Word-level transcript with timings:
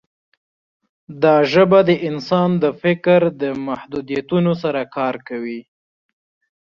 دا 1.23 1.35
ژبه 1.51 1.79
د 1.89 1.91
انسان 2.09 2.49
د 2.63 2.65
فکر 2.81 3.21
د 3.41 3.43
محدودیتونو 3.67 4.51
سره 4.61 4.81
کار 4.95 5.15
کوي. 5.27 5.61